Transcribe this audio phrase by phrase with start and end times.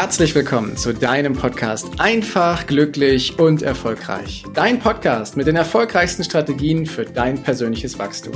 [0.00, 4.44] herzlich willkommen zu deinem Podcast Einfach, glücklich und erfolgreich.
[4.54, 8.32] Dein Podcast mit den erfolgreichsten Strategien für dein persönliches Wachstum.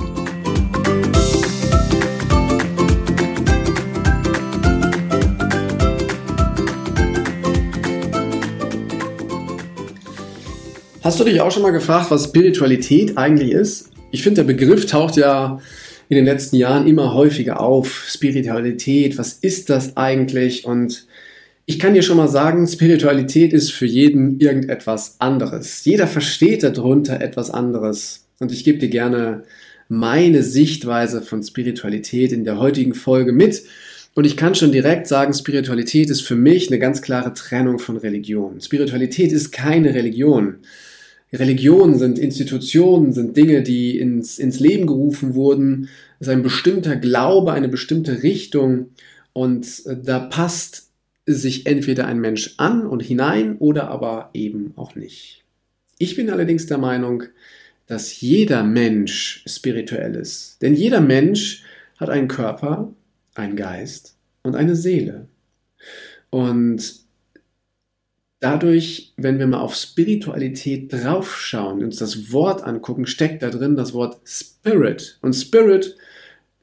[11.03, 13.91] Hast du dich auch schon mal gefragt, was Spiritualität eigentlich ist?
[14.11, 15.59] Ich finde, der Begriff taucht ja
[16.11, 18.05] in den letzten Jahren immer häufiger auf.
[18.07, 20.67] Spiritualität, was ist das eigentlich?
[20.67, 21.07] Und
[21.67, 25.85] ich kann dir schon mal sagen, Spiritualität ist für jeden irgendetwas anderes.
[25.85, 28.27] Jeder versteht darunter etwas anderes.
[28.39, 29.45] Und ich gebe dir gerne
[29.89, 33.63] meine Sichtweise von Spiritualität in der heutigen Folge mit.
[34.15, 37.97] Und ich kann schon direkt sagen, Spiritualität ist für mich eine ganz klare Trennung von
[37.97, 38.61] Religion.
[38.61, 40.57] Spiritualität ist keine Religion.
[41.33, 45.89] Religionen sind Institutionen, sind Dinge, die ins, ins Leben gerufen wurden.
[46.21, 48.91] Es ist ein bestimmter Glaube, eine bestimmte Richtung.
[49.33, 50.84] Und äh, da passt
[51.27, 55.45] sich entweder ein Mensch an und hinein oder aber eben auch nicht.
[55.99, 57.25] Ich bin allerdings der Meinung,
[57.87, 60.61] dass jeder Mensch spirituell ist.
[60.63, 61.65] Denn jeder Mensch
[61.97, 62.93] hat einen Körper,
[63.35, 65.29] einen Geist und eine Seele.
[66.31, 67.05] Und
[68.41, 73.95] dadurch, wenn wir mal auf Spiritualität draufschauen, uns das Wort angucken, steckt da drin das
[73.95, 75.19] Wort Spirit.
[75.23, 75.97] Und Spirit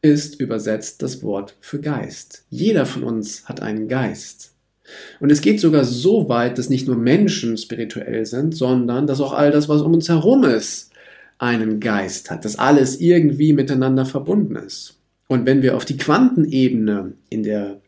[0.02, 2.46] ist übersetzt das Wort für Geist.
[2.50, 4.54] Jeder von uns hat einen Geist.
[5.20, 9.34] Und es geht sogar so weit, dass nicht nur Menschen spirituell sind, sondern dass auch
[9.34, 10.92] all das, was um uns herum ist,
[11.38, 14.98] einen Geist hat, dass alles irgendwie miteinander verbunden ist.
[15.28, 17.80] Und wenn wir auf die Quantenebene in der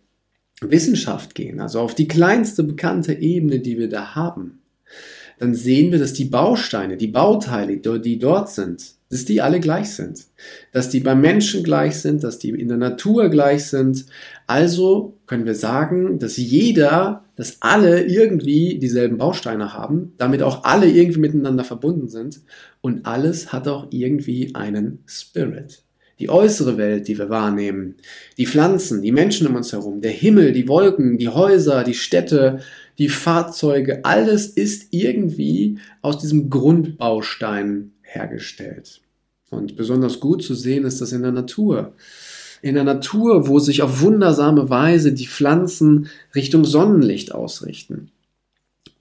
[0.62, 4.60] Wissenschaft gehen, also auf die kleinste bekannte Ebene, die wir da haben,
[5.40, 9.92] dann sehen wir, dass die Bausteine, die Bauteile, die dort sind, dass die alle gleich
[9.92, 10.26] sind.
[10.72, 14.06] Dass die beim Menschen gleich sind, dass die in der Natur gleich sind.
[14.48, 20.90] Also können wir sagen, dass jeder, dass alle irgendwie dieselben Bausteine haben, damit auch alle
[20.90, 22.42] irgendwie miteinander verbunden sind
[22.82, 25.84] und alles hat auch irgendwie einen Spirit
[26.20, 27.96] die äußere Welt, die wir wahrnehmen,
[28.38, 32.60] die Pflanzen, die Menschen um uns herum, der Himmel, die Wolken, die Häuser, die Städte,
[32.98, 39.03] die Fahrzeuge, alles ist irgendwie aus diesem Grundbaustein hergestellt.
[39.54, 41.94] Und besonders gut zu sehen ist das in der Natur.
[42.62, 48.12] In der Natur, wo sich auf wundersame Weise die Pflanzen Richtung Sonnenlicht ausrichten.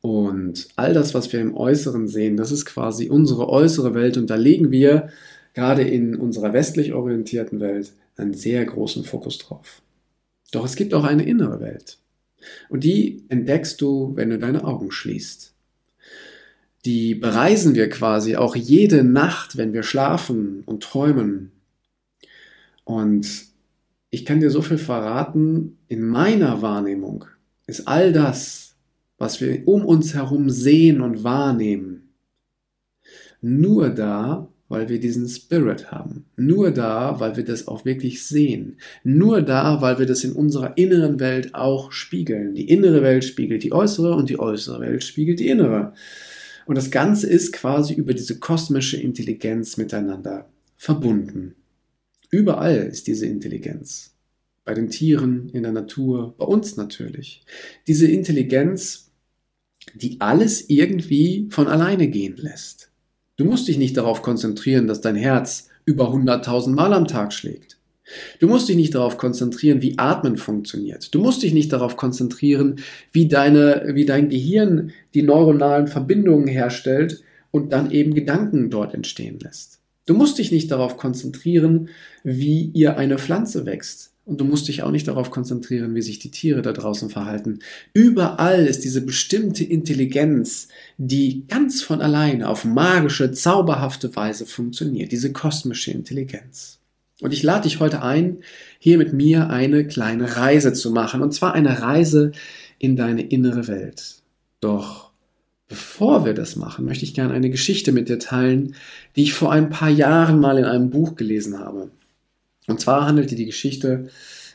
[0.01, 4.31] Und all das, was wir im Äußeren sehen, das ist quasi unsere äußere Welt und
[4.31, 5.11] da legen wir
[5.55, 9.81] gerade in unserer westlich orientierten Welt einen sehr großen Fokus drauf.
[10.51, 11.99] Doch es gibt auch eine innere Welt.
[12.69, 15.52] Und die entdeckst du, wenn du deine Augen schließt.
[16.85, 21.53] Die bereisen wir quasi auch jede Nacht, wenn wir schlafen und träumen.
[22.85, 23.29] Und
[24.11, 27.25] ich kann dir so viel verraten, in meiner Wahrnehmung
[27.67, 28.75] ist all das,
[29.17, 32.13] was wir um uns herum sehen und wahrnehmen,
[33.41, 36.25] nur da, weil wir diesen Spirit haben.
[36.37, 38.79] Nur da, weil wir das auch wirklich sehen.
[39.05, 42.55] Nur da, weil wir das in unserer inneren Welt auch spiegeln.
[42.55, 45.93] Die innere Welt spiegelt die äußere und die äußere Welt spiegelt die innere.
[46.67, 51.55] Und das Ganze ist quasi über diese kosmische Intelligenz miteinander verbunden.
[52.31, 54.15] Überall ist diese Intelligenz.
[54.65, 57.45] Bei den Tieren, in der Natur, bei uns natürlich.
[57.87, 59.11] Diese Intelligenz,
[59.95, 62.91] die alles irgendwie von alleine gehen lässt.
[63.37, 67.79] Du musst dich nicht darauf konzentrieren, dass dein Herz über 100.000 Mal am Tag schlägt.
[68.41, 71.15] Du musst dich nicht darauf konzentrieren, wie Atmen funktioniert.
[71.15, 72.77] Du musst dich nicht darauf konzentrieren,
[73.13, 79.39] wie, deine, wie dein Gehirn die neuronalen Verbindungen herstellt und dann eben Gedanken dort entstehen
[79.41, 79.81] lässt.
[80.07, 81.89] Du musst dich nicht darauf konzentrieren,
[82.25, 84.13] wie ihr eine Pflanze wächst.
[84.25, 87.59] Und du musst dich auch nicht darauf konzentrieren, wie sich die Tiere da draußen verhalten.
[87.93, 95.11] Überall ist diese bestimmte Intelligenz, die ganz von alleine auf magische, zauberhafte Weise funktioniert.
[95.11, 96.79] Diese kosmische Intelligenz.
[97.23, 98.39] Und ich lade dich heute ein,
[98.81, 101.23] hier mit mir eine kleine Reise zu machen.
[101.23, 102.33] Und zwar eine Reise
[102.81, 104.17] in deine innere Welt.
[104.61, 105.13] Doch
[105.69, 108.75] bevor wir das machen, möchte ich gerne eine Geschichte mit dir teilen,
[109.15, 111.91] die ich vor ein paar Jahren mal in einem Buch gelesen habe.
[112.67, 114.09] Und zwar handelte die Geschichte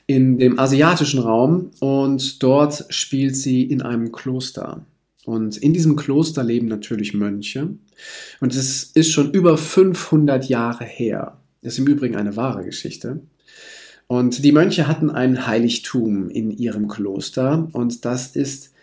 [0.05, 4.85] in dem asiatischen Raum und dort spielt sie in einem Kloster.
[5.23, 7.69] Und in diesem Kloster leben natürlich Mönche.
[8.41, 11.37] Und es ist schon über 500 Jahre her.
[11.61, 13.21] Das ist im Übrigen eine wahre Geschichte.
[14.07, 17.67] Und die Mönche hatten ein Heiligtum in ihrem Kloster.
[17.73, 18.73] Und das ist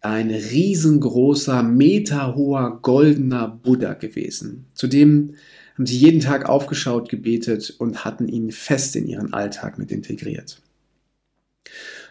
[0.00, 4.66] ein riesengroßer, meterhoher, goldener Buddha gewesen.
[4.74, 5.34] Zudem
[5.74, 10.62] haben sie jeden Tag aufgeschaut, gebetet und hatten ihn fest in ihren Alltag mit integriert.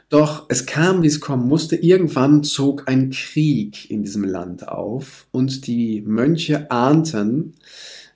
[0.10, 1.76] Doch es kam, wie es kommen musste.
[1.76, 7.54] Irgendwann zog ein Krieg in diesem Land auf und die Mönche ahnten,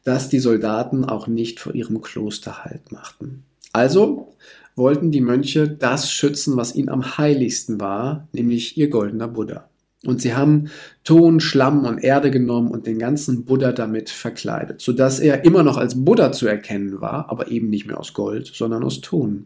[0.03, 3.43] dass die Soldaten auch nicht vor ihrem Kloster Halt machten.
[3.71, 4.35] Also
[4.75, 9.69] wollten die Mönche das schützen, was ihnen am heiligsten war, nämlich ihr goldener Buddha.
[10.05, 10.69] Und sie haben
[11.03, 15.77] Ton, Schlamm und Erde genommen und den ganzen Buddha damit verkleidet, sodass er immer noch
[15.77, 19.45] als Buddha zu erkennen war, aber eben nicht mehr aus Gold, sondern aus Ton.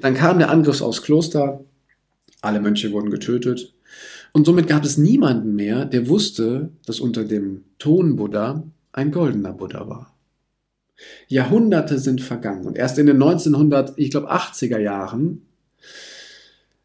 [0.00, 1.64] Dann kam der Angriff aus Kloster,
[2.42, 3.74] alle Mönche wurden getötet
[4.32, 9.88] und somit gab es niemanden mehr, der wusste, dass unter dem Ton-Buddha ein goldener Buddha
[9.88, 10.14] war.
[11.28, 15.42] Jahrhunderte sind vergangen und erst in den 1900, ich glaube 80er Jahren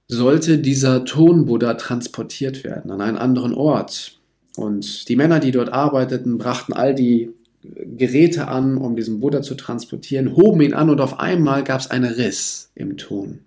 [0.07, 4.19] sollte dieser Tonbuddha transportiert werden an einen anderen Ort.
[4.55, 9.55] Und die Männer, die dort arbeiteten, brachten all die Geräte an, um diesen Buddha zu
[9.55, 13.39] transportieren, hoben ihn an und auf einmal gab es einen Riss im Ton.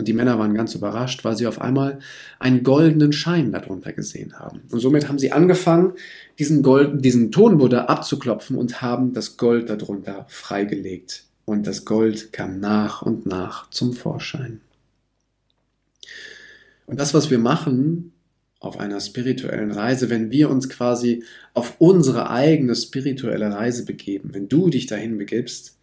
[0.00, 1.98] Und die Männer waren ganz überrascht, weil sie auf einmal
[2.38, 4.62] einen goldenen Schein darunter gesehen haben.
[4.70, 5.92] Und somit haben sie angefangen,
[6.38, 11.24] diesen, Gold, diesen Tonbuddha abzuklopfen und haben das Gold darunter freigelegt.
[11.44, 14.62] Und das Gold kam nach und nach zum Vorschein.
[16.86, 18.14] Und das, was wir machen
[18.58, 24.48] auf einer spirituellen Reise, wenn wir uns quasi auf unsere eigene spirituelle Reise begeben, wenn
[24.48, 25.76] du dich dahin begibst,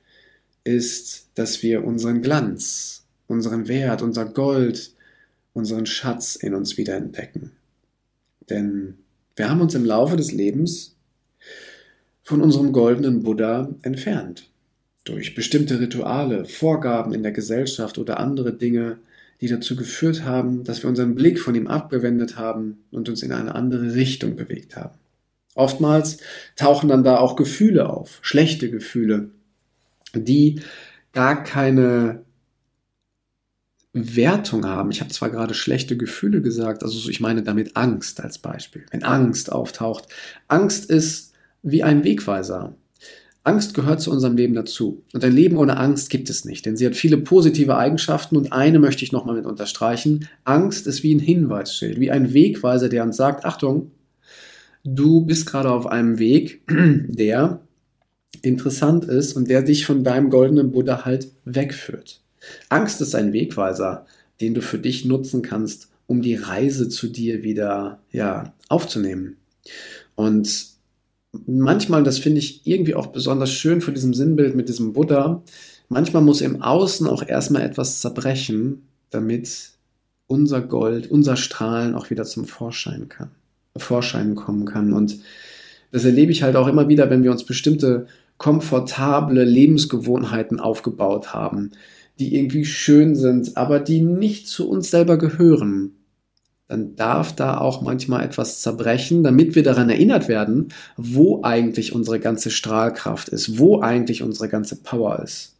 [0.63, 4.91] ist, dass wir unseren Glanz, unseren Wert, unser Gold,
[5.53, 7.51] unseren Schatz in uns wieder entdecken.
[8.49, 8.95] Denn
[9.35, 10.95] wir haben uns im Laufe des Lebens
[12.23, 14.49] von unserem goldenen Buddha entfernt.
[15.03, 18.97] Durch bestimmte Rituale, Vorgaben in der Gesellschaft oder andere Dinge,
[19.39, 23.31] die dazu geführt haben, dass wir unseren Blick von ihm abgewendet haben und uns in
[23.31, 24.97] eine andere Richtung bewegt haben.
[25.55, 26.17] Oftmals
[26.55, 29.29] tauchen dann da auch Gefühle auf, schlechte Gefühle,
[30.13, 30.61] die
[31.13, 32.23] gar keine
[34.15, 34.91] Wertung haben.
[34.91, 38.85] Ich habe zwar gerade schlechte Gefühle gesagt, also ich meine damit Angst als Beispiel.
[38.91, 40.07] Wenn Angst auftaucht.
[40.47, 41.33] Angst ist
[41.63, 42.75] wie ein Wegweiser.
[43.43, 45.03] Angst gehört zu unserem Leben dazu.
[45.13, 48.51] Und ein Leben ohne Angst gibt es nicht, denn sie hat viele positive Eigenschaften und
[48.51, 50.27] eine möchte ich nochmal mit unterstreichen.
[50.43, 53.91] Angst ist wie ein Hinweisschild, wie ein Wegweiser, der uns sagt, Achtung,
[54.83, 57.61] du bist gerade auf einem Weg, der
[58.41, 62.21] interessant ist und der dich von deinem goldenen Buddha halt wegführt.
[62.69, 64.05] Angst ist ein Wegweiser,
[64.41, 69.37] den du für dich nutzen kannst, um die Reise zu dir wieder ja, aufzunehmen.
[70.15, 70.67] Und
[71.45, 75.43] manchmal, das finde ich irgendwie auch besonders schön für diesem Sinnbild mit diesem Buddha,
[75.89, 79.71] manchmal muss im Außen auch erstmal etwas zerbrechen, damit
[80.27, 83.31] unser Gold, unser Strahlen auch wieder zum Vorschein kann,
[83.75, 84.93] Vorschein kommen kann.
[84.93, 85.19] Und
[85.91, 88.07] das erlebe ich halt auch immer wieder, wenn wir uns bestimmte
[88.37, 91.71] komfortable Lebensgewohnheiten aufgebaut haben,
[92.19, 95.97] die irgendwie schön sind, aber die nicht zu uns selber gehören
[96.67, 102.19] dann darf da auch manchmal etwas zerbrechen, damit wir daran erinnert werden, wo eigentlich unsere
[102.19, 105.55] ganze Strahlkraft ist, wo eigentlich unsere ganze Power ist.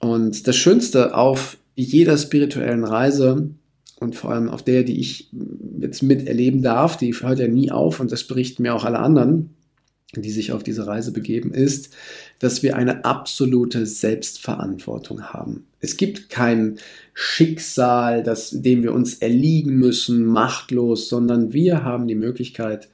[0.00, 3.50] Und das Schönste auf jeder spirituellen Reise
[3.98, 5.30] und vor allem auf der, die ich
[5.80, 9.50] jetzt miterleben darf, die hört ja nie auf und das berichten mir auch alle anderen,
[10.14, 11.94] die sich auf diese Reise begeben, ist,
[12.38, 15.64] dass wir eine absolute Selbstverantwortung haben.
[15.80, 16.78] Es gibt kein
[17.14, 22.88] Schicksal, das, dem wir uns erliegen müssen, machtlos, sondern wir haben die Möglichkeit,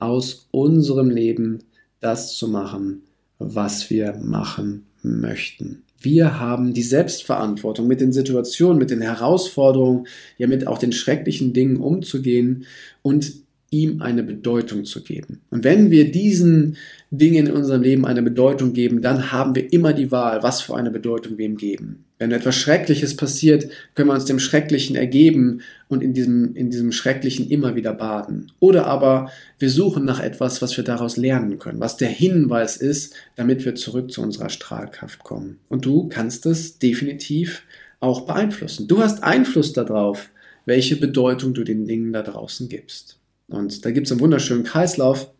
[0.00, 1.60] aus unserem Leben
[2.00, 3.02] das zu machen,
[3.38, 5.82] was wir machen möchten.
[6.00, 11.52] Wir haben die Selbstverantwortung, mit den Situationen, mit den Herausforderungen, ja mit auch den schrecklichen
[11.52, 12.66] Dingen umzugehen
[13.00, 15.40] und ihm eine Bedeutung zu geben.
[15.50, 16.76] Und wenn wir diesen
[17.10, 20.76] Dingen in unserem Leben eine Bedeutung geben, dann haben wir immer die Wahl, was für
[20.76, 22.04] eine Bedeutung wir ihm geben.
[22.18, 26.92] Wenn etwas Schreckliches passiert, können wir uns dem Schrecklichen ergeben und in diesem, in diesem
[26.92, 28.52] Schrecklichen immer wieder baden.
[28.60, 33.14] Oder aber wir suchen nach etwas, was wir daraus lernen können, was der Hinweis ist,
[33.34, 35.58] damit wir zurück zu unserer Strahlkraft kommen.
[35.68, 37.62] Und du kannst es definitiv
[37.98, 38.86] auch beeinflussen.
[38.86, 40.30] Du hast Einfluss darauf,
[40.66, 43.18] welche Bedeutung du den Dingen da draußen gibst.
[43.48, 45.30] Und da gibt es einen wunderschönen Kreislauf.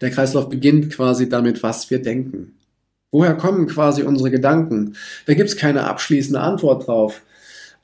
[0.00, 2.54] Der Kreislauf beginnt quasi damit, was wir denken.
[3.10, 4.96] Woher kommen quasi unsere Gedanken?
[5.26, 7.22] Da gibt es keine abschließende Antwort drauf.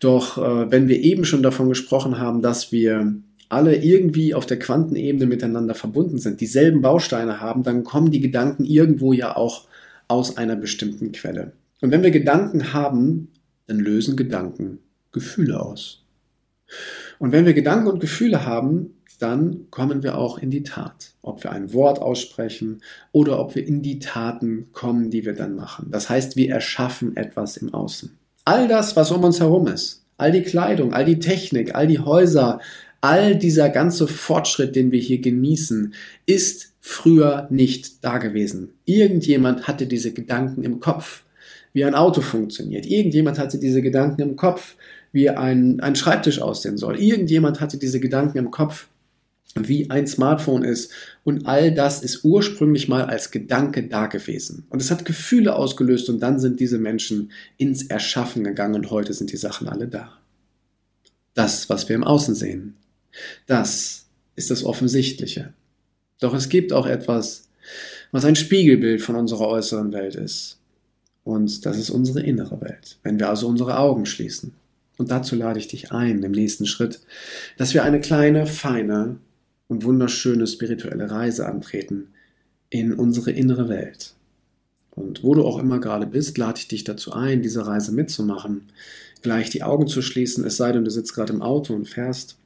[0.00, 3.14] Doch äh, wenn wir eben schon davon gesprochen haben, dass wir
[3.49, 8.64] alle irgendwie auf der Quantenebene miteinander verbunden sind, dieselben Bausteine haben, dann kommen die Gedanken
[8.64, 9.67] irgendwo ja auch
[10.07, 11.52] aus einer bestimmten Quelle.
[11.81, 13.28] Und wenn wir Gedanken haben,
[13.67, 14.78] dann lösen Gedanken
[15.12, 16.02] Gefühle aus.
[17.18, 21.12] Und wenn wir Gedanken und Gefühle haben, dann kommen wir auch in die Tat.
[21.22, 22.82] Ob wir ein Wort aussprechen
[23.12, 25.88] oder ob wir in die Taten kommen, die wir dann machen.
[25.90, 28.16] Das heißt, wir erschaffen etwas im Außen.
[28.44, 31.98] All das, was um uns herum ist, all die Kleidung, all die Technik, all die
[31.98, 32.60] Häuser,
[33.00, 35.94] all dieser ganze Fortschritt, den wir hier genießen,
[36.26, 38.70] ist früher nicht da gewesen.
[38.84, 41.25] Irgendjemand hatte diese Gedanken im Kopf,
[41.72, 42.87] wie ein Auto funktioniert.
[42.87, 44.76] Irgendjemand hatte diese Gedanken im Kopf,
[45.12, 46.98] wie ein, ein Schreibtisch aussehen soll.
[47.00, 48.88] Irgendjemand hatte diese Gedanken im Kopf,
[49.54, 50.92] wie ein Smartphone ist.
[51.24, 54.66] Und all das ist ursprünglich mal als Gedanke da gewesen.
[54.70, 59.14] Und es hat Gefühle ausgelöst und dann sind diese Menschen ins Erschaffen gegangen und heute
[59.14, 60.18] sind die Sachen alle da.
[61.34, 62.74] Das, was wir im Außen sehen,
[63.46, 65.52] das ist das Offensichtliche.
[66.20, 67.48] Doch es gibt auch etwas,
[68.10, 70.58] was ein Spiegelbild von unserer äußeren Welt ist.
[71.24, 74.54] Und das ist unsere innere Welt, wenn wir also unsere Augen schließen.
[74.99, 77.00] Und dazu lade ich dich ein, im nächsten Schritt,
[77.57, 79.17] dass wir eine kleine, feine
[79.69, 82.09] und wunderschöne spirituelle Reise antreten
[82.69, 84.14] in unsere innere Welt.
[84.90, 88.73] Und wo du auch immer gerade bist, lade ich dich dazu ein, diese Reise mitzumachen,
[89.23, 92.37] gleich die Augen zu schließen, es sei denn, du sitzt gerade im Auto und fährst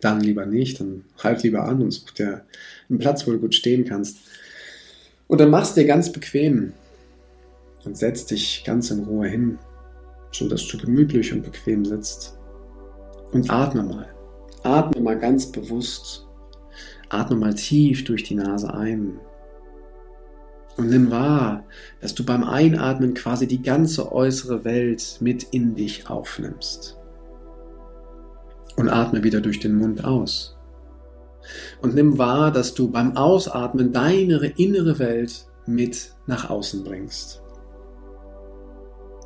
[0.00, 2.44] dann lieber nicht, dann halt lieber an und such dir
[2.90, 4.18] einen Platz, wo du gut stehen kannst.
[5.26, 6.74] Und dann machst dir ganz bequem
[7.84, 9.58] und setz dich ganz in Ruhe hin,
[10.34, 12.38] so dass du gemütlich und bequem sitzt.
[13.32, 14.08] Und atme mal.
[14.62, 16.26] Atme mal ganz bewusst.
[17.08, 19.18] Atme mal tief durch die Nase ein.
[20.76, 21.64] Und nimm wahr,
[22.00, 26.98] dass du beim Einatmen quasi die ganze äußere Welt mit in dich aufnimmst
[28.76, 30.56] und atme wieder durch den Mund aus.
[31.80, 37.42] Und nimm wahr, dass du beim Ausatmen deine innere Welt mit nach außen bringst.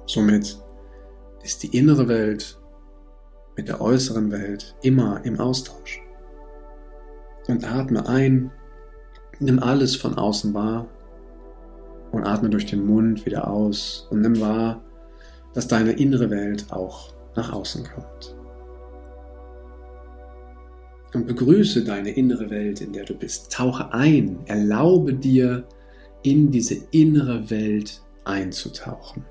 [0.07, 0.59] Somit
[1.43, 2.59] ist die innere Welt
[3.57, 6.01] mit der äußeren Welt immer im Austausch.
[7.49, 8.51] Und atme ein,
[9.39, 10.87] nimm alles von außen wahr
[12.13, 14.83] und atme durch den Mund wieder aus und nimm wahr,
[15.55, 18.39] dass deine innere Welt auch nach außen kommt
[21.15, 23.53] und begrüße deine innere Welt, in der du bist.
[23.53, 25.65] Tauche ein, erlaube dir,
[26.23, 29.25] in diese innere Welt einzutauchen.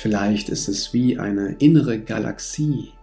[0.00, 2.94] Vielleicht ist es wie eine innere Galaxie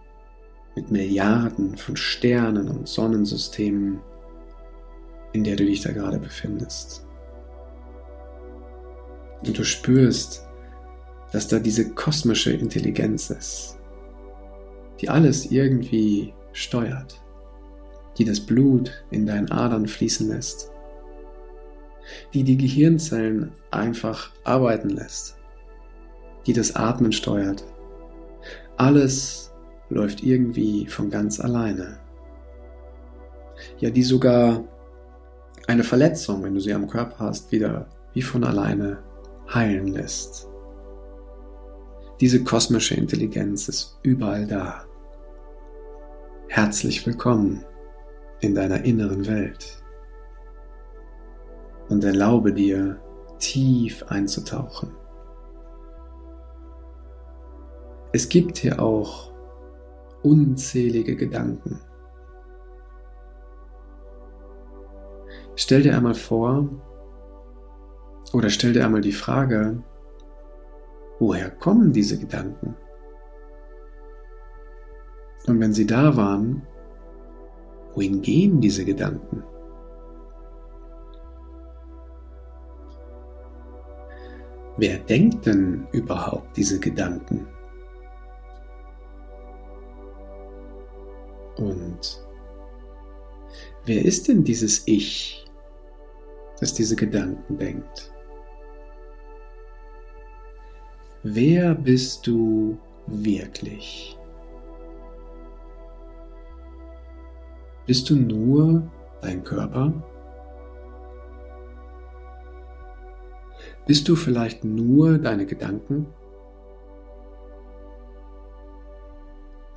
[0.74, 4.00] mit Milliarden von Sternen und Sonnensystemen,
[5.32, 7.06] in der du dich da gerade befindest.
[9.46, 10.44] Und du spürst,
[11.30, 13.78] dass da diese kosmische Intelligenz ist,
[15.00, 17.22] die alles irgendwie steuert,
[18.18, 20.72] die das Blut in deinen Adern fließen lässt,
[22.34, 25.37] die die Gehirnzellen einfach arbeiten lässt,
[26.48, 27.62] die das Atmen steuert.
[28.78, 29.52] Alles
[29.90, 32.00] läuft irgendwie von ganz alleine.
[33.78, 34.64] Ja, die sogar
[35.66, 39.02] eine Verletzung, wenn du sie am Körper hast, wieder wie von alleine
[39.52, 40.48] heilen lässt.
[42.18, 44.86] Diese kosmische Intelligenz ist überall da.
[46.48, 47.62] Herzlich willkommen
[48.40, 49.82] in deiner inneren Welt
[51.90, 52.98] und erlaube dir
[53.38, 54.96] tief einzutauchen.
[58.12, 59.32] Es gibt hier auch
[60.22, 61.78] unzählige Gedanken.
[65.56, 66.68] Stell dir einmal vor
[68.32, 69.82] oder stell dir einmal die Frage,
[71.18, 72.74] woher kommen diese Gedanken?
[75.46, 76.62] Und wenn sie da waren,
[77.94, 79.42] wohin gehen diese Gedanken?
[84.76, 87.48] Wer denkt denn überhaupt diese Gedanken?
[91.58, 92.24] Und
[93.84, 95.44] wer ist denn dieses Ich,
[96.60, 98.12] das diese Gedanken denkt?
[101.24, 104.16] Wer bist du wirklich?
[107.86, 108.88] Bist du nur
[109.20, 109.92] dein Körper?
[113.86, 116.06] Bist du vielleicht nur deine Gedanken?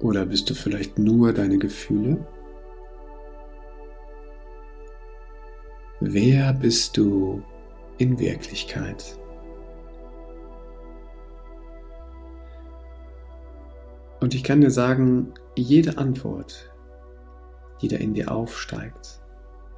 [0.01, 2.25] Oder bist du vielleicht nur deine Gefühle?
[5.99, 7.43] Wer bist du
[7.99, 9.19] in Wirklichkeit?
[14.19, 16.71] Und ich kann dir sagen, jede Antwort,
[17.81, 19.21] die da in dir aufsteigt.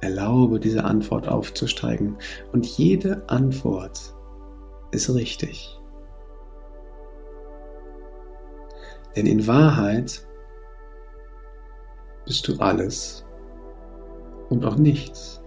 [0.00, 2.16] Erlaube diese Antwort aufzusteigen
[2.52, 4.14] und jede Antwort
[4.92, 5.78] ist richtig.
[9.16, 10.26] Denn in Wahrheit
[12.24, 13.24] bist du alles
[14.48, 15.40] und auch nichts.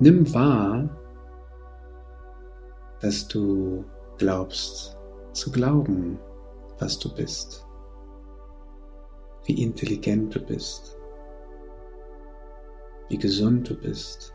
[0.00, 0.88] Nimm wahr,
[3.00, 3.84] dass du
[4.18, 4.98] glaubst
[5.32, 6.18] zu glauben,
[6.78, 7.64] was du bist,
[9.44, 10.98] wie intelligent du bist,
[13.08, 14.33] wie gesund du bist,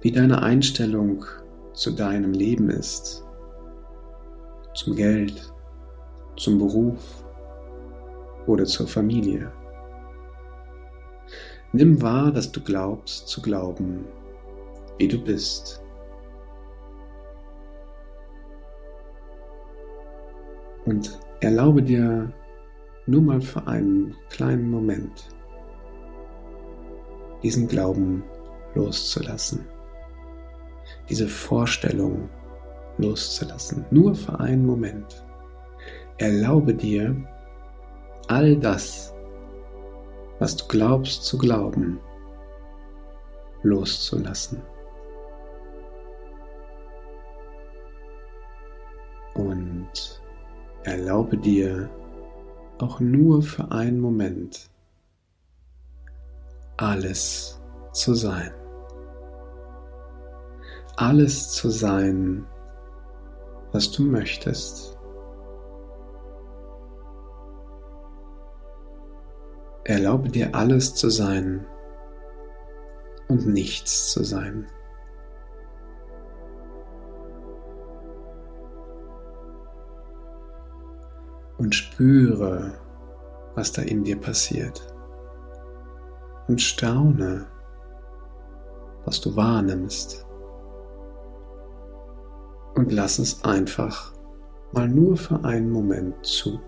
[0.00, 1.24] wie deine Einstellung
[1.72, 3.24] zu deinem Leben ist,
[4.74, 5.52] zum Geld,
[6.36, 7.24] zum Beruf
[8.46, 9.52] oder zur Familie.
[11.72, 14.04] Nimm wahr, dass du glaubst zu glauben,
[14.98, 15.82] wie du bist.
[20.84, 22.32] Und erlaube dir
[23.06, 25.28] nur mal für einen kleinen Moment
[27.42, 28.22] diesen Glauben
[28.74, 29.66] loszulassen,
[31.08, 32.28] diese Vorstellung
[32.98, 35.24] loszulassen, nur für einen Moment.
[36.18, 37.16] Erlaube dir
[38.28, 39.14] all das,
[40.38, 41.98] was du glaubst zu glauben,
[43.62, 44.62] loszulassen.
[49.34, 50.20] Und
[50.84, 51.88] Erlaube dir
[52.78, 54.68] auch nur für einen Moment
[56.76, 57.58] alles
[57.92, 58.52] zu sein.
[60.96, 62.46] Alles zu sein,
[63.72, 64.98] was du möchtest.
[69.84, 71.66] Erlaube dir alles zu sein
[73.28, 74.66] und nichts zu sein.
[81.58, 82.74] und spüre,
[83.54, 84.86] was da in dir passiert.
[86.46, 87.46] Und staune,
[89.04, 90.23] was du wahrnimmst.
[92.74, 94.12] Und lass es einfach
[94.72, 96.60] mal nur für einen Moment zu.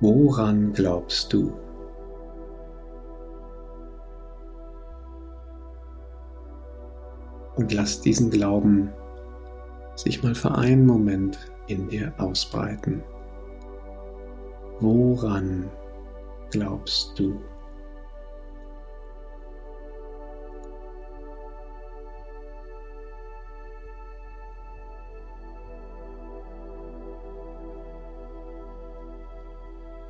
[0.00, 1.52] Woran glaubst du?
[7.56, 8.90] Und lass diesen Glauben
[9.94, 13.02] sich mal für einen Moment in dir ausbreiten.
[14.80, 15.70] Woran
[16.50, 17.38] glaubst du?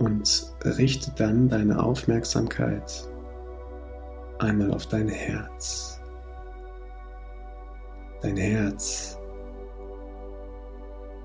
[0.00, 3.08] Und richte dann deine Aufmerksamkeit
[4.40, 6.00] einmal auf dein Herz.
[8.22, 9.20] Dein Herz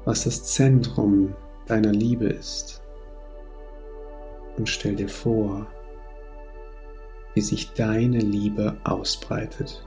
[0.05, 1.33] was das Zentrum
[1.65, 2.81] deiner Liebe ist.
[4.57, 5.67] Und stell dir vor,
[7.33, 9.85] wie sich deine Liebe ausbreitet.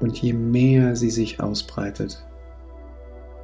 [0.00, 2.26] Und je mehr sie sich ausbreitet,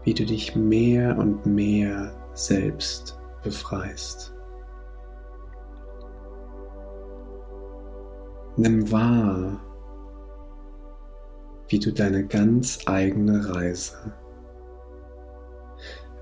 [0.05, 4.35] wie du dich mehr und mehr selbst befreist.
[8.57, 9.61] Nimm wahr,
[11.69, 14.15] wie du deine ganz eigene Reise.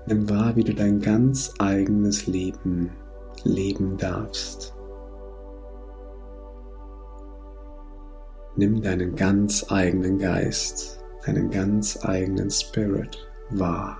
[0.07, 2.91] Nimm wahr, wie du dein ganz eigenes Leben
[3.43, 4.75] leben darfst.
[8.57, 13.17] Nimm deinen ganz eigenen Geist, deinen ganz eigenen Spirit
[13.49, 13.97] wahr.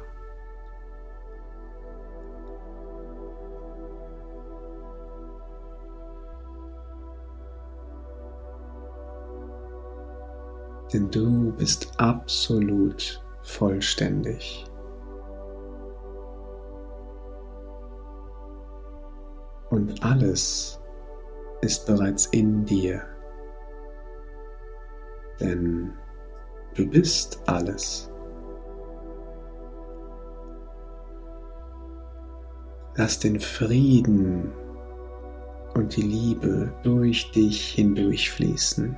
[10.93, 14.65] Denn du bist absolut vollständig.
[19.69, 20.79] Und alles
[21.61, 23.01] ist bereits in dir,
[25.39, 25.93] denn
[26.75, 28.11] du bist alles.
[32.97, 34.53] Lass den Frieden
[35.73, 38.97] und die Liebe durch dich hindurchfließen.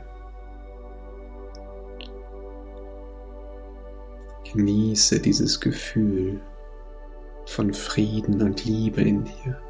[4.57, 6.41] Genieße dieses Gefühl
[7.45, 9.61] von Frieden und Liebe in dir.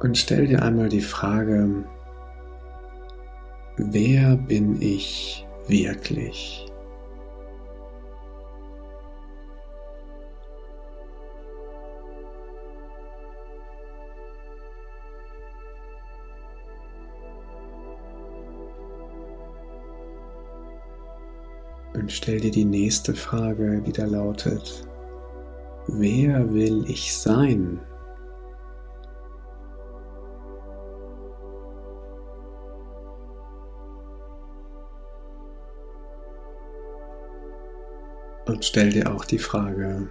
[0.00, 1.84] Und stell dir einmal die Frage,
[3.76, 6.66] wer bin ich wirklich?
[21.94, 24.84] Und stell dir die nächste Frage, die da lautet,
[25.86, 27.80] wer will ich sein?
[38.46, 40.08] Und stell dir auch die Frage,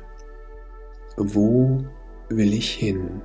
[1.17, 1.83] wo
[2.29, 3.21] will ich hin?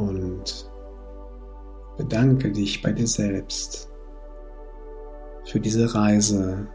[0.00, 0.70] Und
[1.98, 3.90] bedanke dich bei dir selbst
[5.44, 6.66] für diese Reise,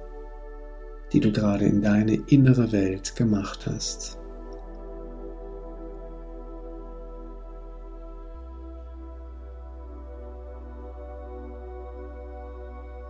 [1.12, 4.20] die du gerade in deine innere Welt gemacht hast.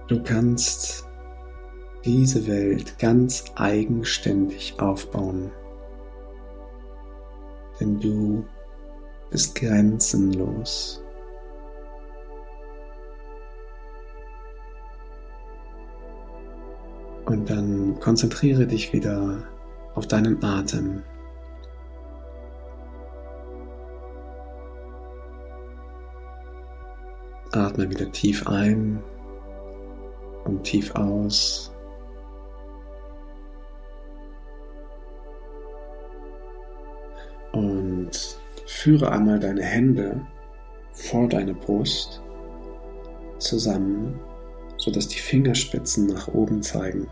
[0.07, 1.05] Du kannst
[2.05, 5.51] diese Welt ganz eigenständig aufbauen,
[7.81, 8.45] denn du
[9.35, 11.03] bist grenzenlos.
[17.25, 19.43] Und dann konzentriere dich wieder
[19.93, 21.03] auf deinen Atem.
[27.51, 29.03] Atme wieder tief ein
[30.45, 31.74] und tief aus.
[38.85, 40.21] Führe einmal deine Hände
[40.91, 42.21] vor deine Brust
[43.39, 44.19] zusammen,
[44.77, 47.07] sodass die Fingerspitzen nach oben zeigen.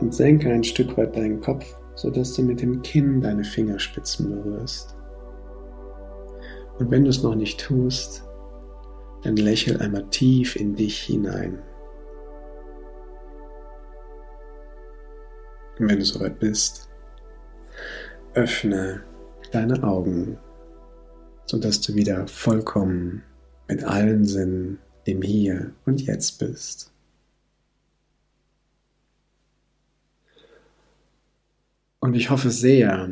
[0.00, 4.94] Und senke ein Stück weit deinen Kopf, sodass du mit dem Kinn deine Fingerspitzen berührst.
[6.78, 8.22] Und wenn du es noch nicht tust,
[9.22, 11.58] dann lächel einmal tief in dich hinein.
[15.78, 16.90] Und wenn du soweit bist,
[18.34, 19.04] öffne
[19.52, 20.38] deine Augen,
[21.46, 23.22] sodass du wieder vollkommen
[23.68, 26.90] mit allen Sinnen im Hier und Jetzt bist.
[32.00, 33.08] Und ich hoffe sehr,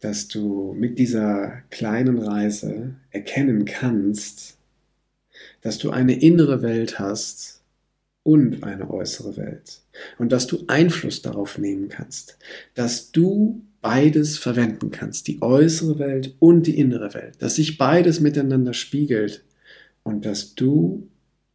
[0.00, 4.58] dass du mit dieser kleinen Reise erkennen kannst,
[5.62, 7.62] dass du eine innere Welt hast
[8.22, 9.80] und eine äußere Welt
[10.18, 12.38] und dass du Einfluss darauf nehmen kannst,
[12.74, 18.18] dass du beides verwenden kannst, die äußere Welt und die innere Welt, dass sich beides
[18.18, 19.44] miteinander spiegelt
[20.02, 21.06] und dass du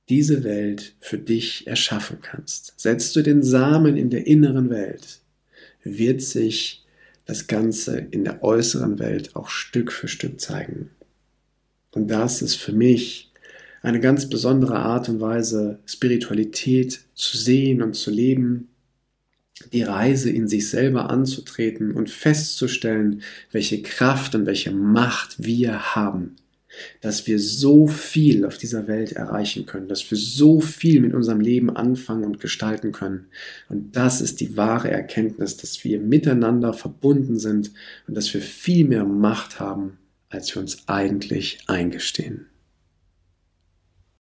[0.10, 2.80] diese Welt für dich erschaffen kannst.
[2.80, 5.22] Setzt du den Samen in der inneren Welt,
[5.84, 6.86] wird sich
[7.26, 10.92] das Ganze in der äußeren Welt auch Stück für Stück zeigen.
[11.96, 13.32] Und das ist für mich
[13.82, 18.70] eine ganz besondere Art und Weise, Spiritualität zu sehen und zu leben,
[19.74, 26.36] die Reise in sich selber anzutreten und festzustellen, welche Kraft und welche Macht wir haben,
[27.02, 31.42] dass wir so viel auf dieser Welt erreichen können, dass wir so viel mit unserem
[31.42, 33.28] Leben anfangen und gestalten können.
[33.70, 37.72] Und das ist die wahre Erkenntnis, dass wir miteinander verbunden sind
[38.08, 39.98] und dass wir viel mehr Macht haben,
[40.30, 42.49] als wir uns eigentlich eingestehen.